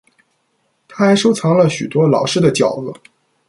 [0.87, 2.91] 他还收藏了许多老式的角子。